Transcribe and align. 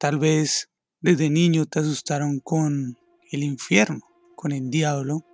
Tal 0.00 0.18
vez 0.18 0.70
desde 1.02 1.28
niño 1.28 1.66
te 1.66 1.80
asustaron 1.80 2.40
con 2.40 2.96
el 3.30 3.42
infierno, 3.42 4.00
con 4.34 4.50
el 4.50 4.70
diablo, 4.70 5.26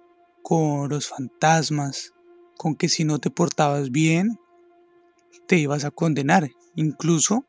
con 0.43 0.89
los 0.89 1.07
fantasmas, 1.07 2.13
con 2.59 2.75
que 2.75 2.89
si 2.89 3.05
no 3.05 3.21
te 3.21 3.31
portabas 3.31 3.93
bien, 3.93 4.41
te 5.47 5.57
ibas 5.57 5.85
a 5.85 5.93
condenar. 5.93 6.51
Incluso 6.75 7.47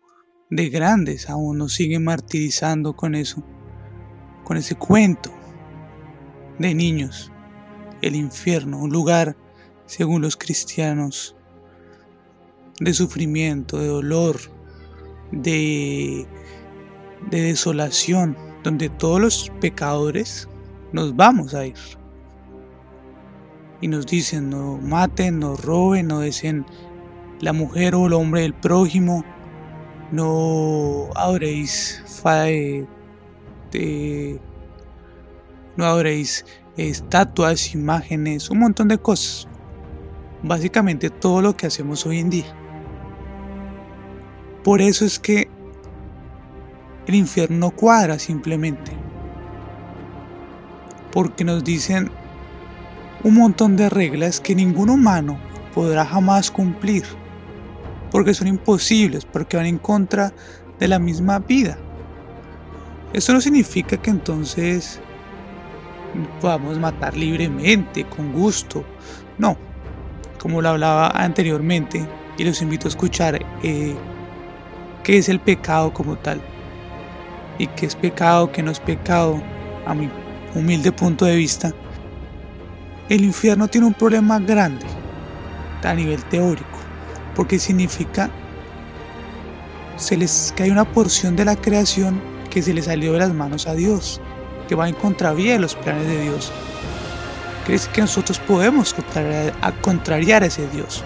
de 0.51 0.69
grandes 0.69 1.27
aún 1.27 1.57
nos 1.57 1.73
siguen 1.73 2.03
martirizando 2.03 2.95
con 2.95 3.15
eso, 3.15 3.43
con 4.43 4.57
ese 4.57 4.75
cuento 4.75 5.33
de 6.59 6.75
niños. 6.75 7.31
El 8.03 8.15
infierno, 8.15 8.77
un 8.77 8.91
lugar, 8.91 9.35
según 9.87 10.21
los 10.21 10.37
cristianos, 10.37 11.35
de 12.79 12.93
sufrimiento, 12.93 13.79
de 13.79 13.87
dolor, 13.87 14.37
de, 15.31 16.27
de 17.29 17.41
desolación, 17.41 18.37
donde 18.63 18.89
todos 18.89 19.19
los 19.19 19.51
pecadores 19.59 20.47
nos 20.91 21.15
vamos 21.15 21.53
a 21.53 21.65
ir. 21.65 21.75
Y 23.81 23.87
nos 23.87 24.05
dicen, 24.05 24.49
no 24.49 24.77
maten, 24.77 25.39
no 25.39 25.55
roben, 25.55 26.07
no 26.07 26.19
deseen 26.19 26.65
la 27.39 27.53
mujer 27.53 27.93
o 27.95 28.07
el 28.07 28.13
hombre 28.13 28.41
del 28.41 28.53
prójimo, 28.53 29.23
no 30.11 31.09
adoréis 31.15 32.03
de, 33.71 34.39
no 35.75 35.85
adoréis 35.85 36.45
estatuas, 36.77 37.73
imágenes, 37.73 38.49
un 38.49 38.59
montón 38.59 38.87
de 38.87 38.97
cosas. 38.97 39.47
Básicamente 40.43 41.09
todo 41.09 41.41
lo 41.41 41.55
que 41.55 41.67
hacemos 41.67 42.05
hoy 42.05 42.19
en 42.19 42.29
día. 42.29 42.55
Por 44.63 44.81
eso 44.81 45.05
es 45.05 45.19
que 45.19 45.49
el 47.07 47.15
infierno 47.15 47.71
cuadra 47.71 48.19
simplemente. 48.19 48.91
Porque 51.11 51.43
nos 51.43 51.63
dicen 51.63 52.11
un 53.23 53.33
montón 53.33 53.75
de 53.75 53.89
reglas 53.89 54.39
que 54.39 54.53
ningún 54.53 54.89
humano 54.89 55.39
podrá 55.73 56.05
jamás 56.05 56.51
cumplir 56.51 57.03
porque 58.11 58.33
son 58.33 58.47
imposibles, 58.47 59.25
porque 59.25 59.57
van 59.57 59.65
en 59.65 59.77
contra 59.77 60.33
de 60.79 60.87
la 60.87 60.99
misma 60.99 61.39
vida. 61.39 61.77
Esto 63.13 63.33
no 63.33 63.41
significa 63.41 63.97
que 63.97 64.09
entonces 64.09 64.99
podamos 66.41 66.79
matar 66.79 67.15
libremente, 67.15 68.05
con 68.05 68.33
gusto. 68.33 68.83
No, 69.37 69.57
como 70.39 70.61
lo 70.61 70.69
hablaba 70.69 71.09
anteriormente, 71.09 72.05
y 72.37 72.43
los 72.43 72.61
invito 72.61 72.87
a 72.87 72.89
escuchar 72.89 73.43
eh, 73.63 73.95
qué 75.03 75.17
es 75.17 75.29
el 75.29 75.39
pecado 75.39 75.93
como 75.93 76.17
tal, 76.17 76.41
y 77.57 77.67
qué 77.67 77.85
es 77.85 77.95
pecado, 77.95 78.51
qué 78.51 78.63
no 78.63 78.71
es 78.71 78.79
pecado, 78.79 79.41
a 79.85 79.93
mi 79.93 80.09
humilde 80.55 80.91
punto 80.91 81.25
de 81.25 81.35
vista. 81.35 81.73
El 83.09 83.23
infierno 83.23 83.67
tiene 83.67 83.87
un 83.87 83.93
problema 83.93 84.39
grande 84.39 84.85
a 85.83 85.93
nivel 85.93 86.23
teórico 86.25 86.77
porque 87.37 87.59
significa 87.59 88.31
se 89.95 90.17
les, 90.17 90.51
que 90.55 90.63
hay 90.63 90.71
una 90.71 90.91
porción 90.91 91.35
de 91.35 91.45
la 91.45 91.55
creación 91.55 92.19
que 92.49 92.63
se 92.63 92.73
le 92.73 92.81
salió 92.81 93.13
de 93.13 93.19
las 93.19 93.33
manos 93.33 93.67
a 93.67 93.75
Dios, 93.75 94.19
que 94.67 94.73
va 94.73 94.89
en 94.89 94.95
contravía 94.95 95.53
de 95.53 95.59
los 95.59 95.75
planes 95.75 96.07
de 96.07 96.23
Dios. 96.23 96.51
¿Crees 97.65 97.87
que 97.89 98.01
nosotros 98.01 98.39
podemos 98.39 98.93
contrariar 98.93 99.53
a, 99.61 99.71
contrariar 99.71 100.43
a 100.43 100.47
ese 100.47 100.67
Dios? 100.69 101.03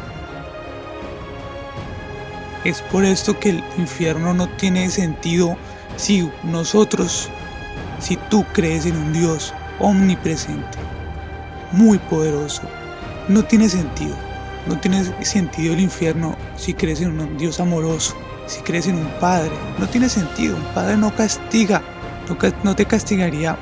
Es 2.64 2.82
por 2.84 3.04
esto 3.04 3.38
que 3.38 3.50
el 3.50 3.64
infierno 3.78 4.34
no 4.34 4.48
tiene 4.48 4.90
sentido 4.90 5.58
si 5.98 6.30
nosotros, 6.44 7.30
si 8.00 8.18
tú 8.30 8.46
crees 8.54 8.86
en 8.86 8.98
un 8.98 9.14
Dios 9.14 9.54
omnipresente, 9.80 10.78
muy 11.72 11.98
poderoso, 11.98 12.64
no 13.28 13.44
tiene 13.44 13.70
sentido. 13.70 14.16
No 14.68 14.80
tiene 14.80 15.04
sentido 15.24 15.74
el 15.74 15.80
infierno 15.80 16.36
si 16.56 16.74
crees 16.74 17.02
en 17.02 17.20
un 17.20 17.38
Dios 17.38 17.60
amoroso, 17.60 18.16
si 18.46 18.62
crees 18.62 18.88
en 18.88 18.96
un 18.96 19.10
Padre. 19.20 19.52
No 19.80 19.88
tiene 19.88 20.08
sentido. 20.08 20.56
Un 20.56 20.64
Padre 20.76 20.98
no 20.98 21.16
castiga, 21.16 21.82
no, 22.64 22.76
te 22.76 22.86
castigaría 22.86 23.58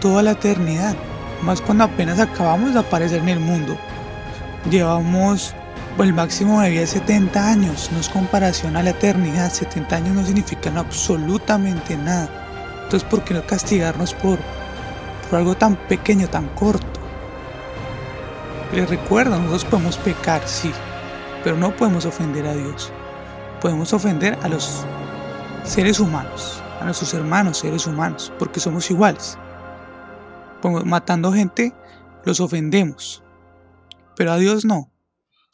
toda 0.00 0.22
la 0.22 0.32
eternidad. 0.32 0.96
Más 1.42 1.60
cuando 1.60 1.84
apenas 1.84 2.18
acabamos 2.18 2.72
de 2.72 2.80
aparecer 2.80 3.20
en 3.20 3.28
el 3.28 3.40
mundo. 3.40 3.76
Llevamos 4.70 5.54
el 6.06 6.14
máximo 6.14 6.60
de 6.60 6.70
vida 6.70 6.80
de 6.82 6.86
70 6.86 7.50
años. 7.50 7.90
No 7.92 7.98
es 7.98 8.08
comparación 8.08 8.76
a 8.76 8.82
la 8.82 8.90
eternidad. 8.90 9.52
70 9.52 9.96
años 9.96 10.14
no 10.14 10.24
significan 10.24 10.78
absolutamente 10.78 11.96
nada. 11.96 12.28
Entonces, 12.84 13.08
¿por 13.08 13.24
qué 13.24 13.34
no 13.34 13.44
castigarnos 13.46 14.14
por, 14.14 14.38
por 15.28 15.38
algo 15.38 15.56
tan 15.56 15.76
pequeño, 15.88 16.28
tan 16.28 16.48
corto? 16.54 17.00
Les 18.72 18.88
recuerdo, 18.88 19.38
nosotros 19.38 19.64
podemos 19.64 19.96
pecar, 19.98 20.42
sí, 20.46 20.70
pero 21.42 21.56
no 21.56 21.74
podemos 21.74 22.04
ofender 22.04 22.46
a 22.46 22.54
Dios. 22.54 22.92
Podemos 23.60 23.92
ofender 23.92 24.38
a 24.42 24.48
los 24.48 24.84
seres 25.64 26.00
humanos, 26.00 26.62
a 26.80 26.84
nuestros 26.84 27.12
hermanos 27.14 27.58
seres 27.58 27.86
humanos, 27.86 28.32
porque 28.38 28.60
somos 28.60 28.90
iguales. 28.90 29.38
Matando 30.84 31.32
gente, 31.32 31.74
los 32.24 32.40
ofendemos, 32.40 33.22
pero 34.16 34.32
a 34.32 34.36
Dios 34.36 34.64
no. 34.64 34.90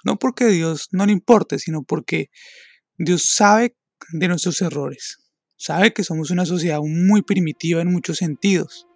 No 0.05 0.19
porque 0.19 0.47
Dios 0.47 0.89
no 0.93 1.07
le 1.07 1.13
importe, 1.13 1.59
sino 1.59 1.83
porque 1.83 2.31
Dios 2.99 3.25
sabe 3.35 3.77
de 4.13 4.29
nuestros 4.29 4.61
errores. 4.63 5.19
Sabe 5.57 5.93
que 5.93 6.05
somos 6.05 6.31
una 6.31 6.45
sociedad 6.45 6.81
muy 6.83 7.23
primitiva 7.23 7.81
en 7.81 7.91
muchos 7.91 8.19
sentidos. 8.19 8.87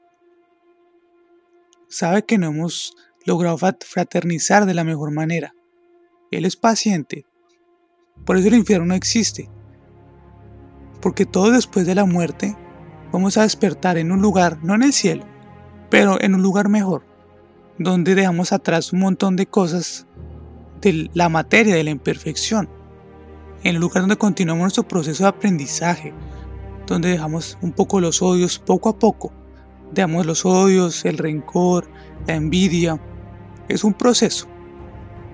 Sabe 1.89 2.25
que 2.25 2.37
no 2.37 2.49
hemos 2.49 2.95
logrado 3.25 3.59
fraternizar 3.59 4.67
de 4.67 4.75
la 4.75 4.85
mejor 4.85 5.11
manera. 5.11 5.55
Él 6.31 6.45
es 6.45 6.57
paciente. 6.57 7.25
Por 8.27 8.37
eso 8.37 8.49
el 8.49 8.55
infierno 8.55 8.87
no 8.87 8.95
existe. 8.95 9.49
Porque 11.01 11.25
todo 11.25 11.51
después 11.53 11.87
de 11.87 11.95
la 11.95 12.05
muerte 12.05 12.57
vamos 13.13 13.39
a 13.39 13.43
despertar 13.43 13.97
en 13.97 14.13
un 14.13 14.21
lugar, 14.21 14.59
no 14.63 14.75
en 14.75 14.83
el 14.83 14.93
cielo, 14.93 15.25
pero 15.91 16.21
en 16.21 16.35
un 16.35 16.43
lugar 16.43 16.69
mejor, 16.69 17.07
donde 17.79 18.15
dejamos 18.15 18.53
atrás 18.53 18.93
un 18.93 19.01
montón 19.01 19.37
de 19.37 19.47
cosas 19.47 20.07
de 20.81 21.11
la 21.15 21.28
materia, 21.28 21.75
de 21.75 21.84
la 21.84 21.91
imperfección. 21.91 22.69
En 23.65 23.77
un 23.77 23.81
lugar 23.81 24.03
donde 24.03 24.16
continuamos 24.16 24.62
nuestro 24.62 24.87
proceso 24.87 25.25
de 25.25 25.28
aprendizaje, 25.28 26.15
donde 26.87 27.11
dejamos 27.11 27.59
un 27.61 27.72
poco 27.72 28.00
los 28.00 28.22
odios 28.22 28.59
poco 28.59 28.89
a 28.89 28.99
poco. 28.99 29.33
Dejamos 29.93 30.27
los 30.27 30.44
odios, 30.44 31.05
el 31.05 31.19
rencor, 31.19 31.89
la 32.27 32.34
envidia, 32.34 33.00
es 33.69 33.84
un 33.84 33.94
proceso. 33.94 34.47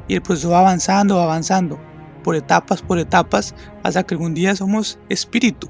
Y 0.08 0.14
el 0.14 0.22
proceso 0.22 0.50
va 0.50 0.60
avanzando, 0.60 1.16
va 1.16 1.24
avanzando, 1.24 1.78
por 2.22 2.34
etapas, 2.34 2.82
por 2.82 2.98
etapas, 2.98 3.54
hasta 3.82 4.02
que 4.02 4.14
algún 4.14 4.34
día 4.34 4.54
somos 4.54 4.98
espíritu 5.08 5.68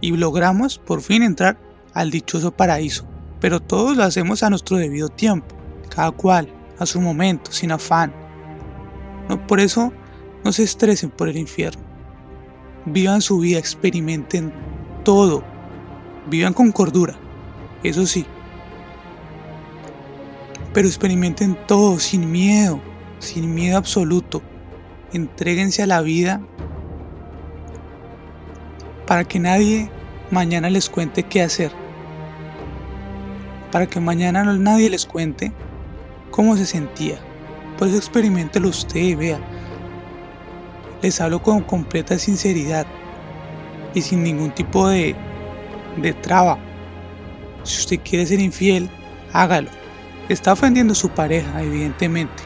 y 0.00 0.10
logramos 0.12 0.78
por 0.78 1.02
fin 1.02 1.22
entrar 1.22 1.58
al 1.94 2.10
dichoso 2.10 2.50
paraíso. 2.52 3.06
Pero 3.40 3.60
todos 3.60 3.96
lo 3.96 4.04
hacemos 4.04 4.42
a 4.42 4.50
nuestro 4.50 4.76
debido 4.76 5.08
tiempo, 5.08 5.54
cada 5.88 6.10
cual, 6.10 6.52
a 6.78 6.86
su 6.86 7.00
momento, 7.00 7.52
sin 7.52 7.72
afán. 7.72 8.12
No, 9.30 9.46
por 9.46 9.60
eso 9.60 9.92
no 10.44 10.50
se 10.50 10.64
estresen 10.64 11.08
por 11.08 11.28
el 11.28 11.36
infierno. 11.36 11.80
Vivan 12.84 13.22
su 13.22 13.38
vida, 13.38 13.60
experimenten 13.60 14.52
todo. 15.04 15.44
Vivan 16.26 16.52
con 16.52 16.72
cordura, 16.72 17.14
eso 17.84 18.06
sí, 18.06 18.26
pero 20.74 20.88
experimenten 20.88 21.56
todo 21.68 22.00
sin 22.00 22.30
miedo, 22.30 22.80
sin 23.20 23.54
miedo 23.54 23.78
absoluto. 23.78 24.42
Entréguense 25.12 25.84
a 25.84 25.86
la 25.86 26.02
vida 26.02 26.40
para 29.06 29.22
que 29.24 29.38
nadie 29.38 29.90
mañana 30.32 30.70
les 30.70 30.90
cuente 30.90 31.22
qué 31.22 31.42
hacer. 31.42 31.70
Para 33.70 33.86
que 33.86 34.00
mañana 34.00 34.42
nadie 34.44 34.90
les 34.90 35.06
cuente 35.06 35.52
cómo 36.32 36.56
se 36.56 36.66
sentía. 36.66 37.29
Por 37.80 37.88
eso 37.88 37.96
experimentelo 37.96 38.68
usted 38.68 39.16
vea. 39.16 39.40
Les 41.00 41.18
hablo 41.18 41.42
con 41.42 41.62
completa 41.62 42.18
sinceridad 42.18 42.86
y 43.94 44.02
sin 44.02 44.22
ningún 44.22 44.50
tipo 44.50 44.86
de, 44.86 45.16
de 45.96 46.12
traba. 46.12 46.58
Si 47.64 47.80
usted 47.80 48.00
quiere 48.04 48.26
ser 48.26 48.38
infiel, 48.38 48.90
hágalo 49.32 49.70
Está 50.28 50.52
ofendiendo 50.52 50.92
a 50.92 50.94
su 50.94 51.08
pareja, 51.08 51.62
evidentemente, 51.62 52.42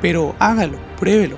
pero 0.00 0.36
hágalo, 0.38 0.78
pruébelo. 0.98 1.36